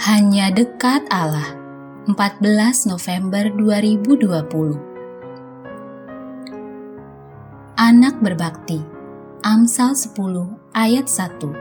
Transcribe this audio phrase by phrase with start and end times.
[0.00, 1.52] Hanya dekat Allah.
[2.08, 4.32] 14 November 2020.
[7.76, 8.80] Anak berbakti.
[9.44, 11.52] Amsal 10 ayat 1.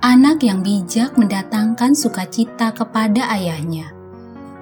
[0.00, 3.92] Anak yang bijak mendatangkan sukacita kepada ayahnya,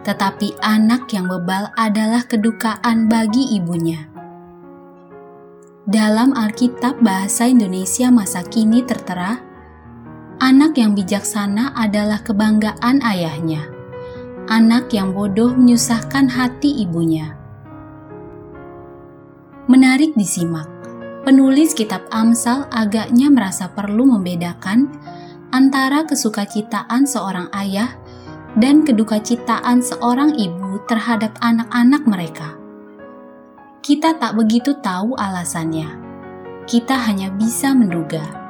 [0.02, 4.10] tetapi anak yang bebal adalah kedukaan bagi ibunya.
[5.86, 9.53] Dalam Alkitab Bahasa Indonesia masa kini tertera,
[10.44, 13.64] Anak yang bijaksana adalah kebanggaan ayahnya.
[14.44, 17.32] Anak yang bodoh menyusahkan hati ibunya.
[19.72, 20.68] Menarik disimak,
[21.24, 24.92] penulis kitab Amsal agaknya merasa perlu membedakan
[25.48, 27.96] antara kesukacitaan seorang ayah
[28.60, 32.52] dan kedukacitaan seorang ibu terhadap anak-anak mereka.
[33.80, 35.88] Kita tak begitu tahu alasannya.
[36.68, 38.43] Kita hanya bisa menduga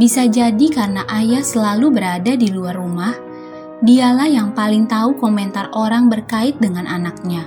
[0.00, 3.12] bisa jadi karena ayah selalu berada di luar rumah,
[3.84, 7.44] dialah yang paling tahu komentar orang berkait dengan anaknya.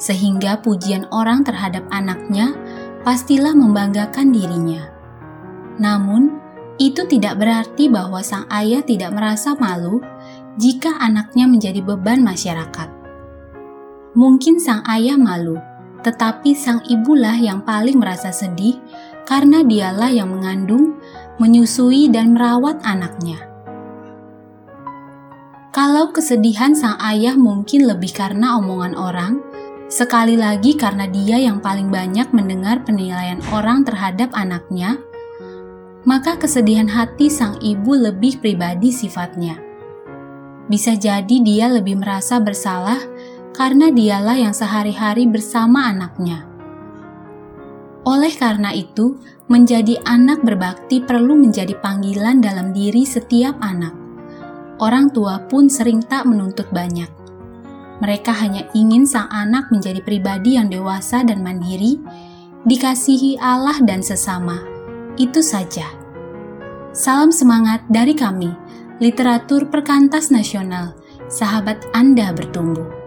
[0.00, 2.56] Sehingga pujian orang terhadap anaknya
[3.02, 4.88] pastilah membanggakan dirinya.
[5.76, 6.42] Namun,
[6.80, 10.00] itu tidak berarti bahwa sang ayah tidak merasa malu
[10.56, 12.88] jika anaknya menjadi beban masyarakat.
[14.12, 15.56] Mungkin sang ayah malu,
[16.02, 18.76] tetapi sang ibulah yang paling merasa sedih
[19.24, 20.98] karena dialah yang mengandung
[21.40, 23.40] menyusui dan merawat anaknya.
[25.72, 29.40] Kalau kesedihan sang ayah mungkin lebih karena omongan orang,
[29.88, 35.00] sekali lagi karena dia yang paling banyak mendengar penilaian orang terhadap anaknya,
[36.04, 39.56] maka kesedihan hati sang ibu lebih pribadi sifatnya.
[40.68, 43.00] Bisa jadi dia lebih merasa bersalah
[43.56, 46.51] karena dialah yang sehari-hari bersama anaknya.
[48.02, 49.14] Oleh karena itu,
[49.46, 53.94] menjadi anak berbakti perlu menjadi panggilan dalam diri setiap anak.
[54.82, 57.06] Orang tua pun sering tak menuntut banyak.
[58.02, 62.02] Mereka hanya ingin sang anak menjadi pribadi yang dewasa dan mandiri,
[62.66, 64.58] dikasihi Allah dan sesama.
[65.14, 65.86] Itu saja.
[66.90, 68.50] Salam semangat dari kami,
[68.98, 70.98] Literatur Perkantas Nasional.
[71.30, 73.01] Sahabat Anda bertumbuh.